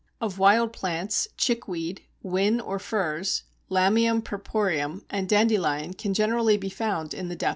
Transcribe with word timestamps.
Of 0.19 0.39
wild 0.39 0.73
plants, 0.73 1.27
Chickweed, 1.37 2.01
Whin 2.23 2.59
or 2.59 2.79
Furze, 2.79 3.43
Lamium 3.69 4.23
purpureum, 4.23 5.05
and 5.11 5.29
Dandelion 5.29 5.93
can 5.93 6.15
generally 6.15 6.57
be 6.57 6.69
found 6.69 7.13
in 7.13 7.27
the 7.27 7.35
depth 7.35 7.39
of 7.41 7.41
winter. 7.41 7.49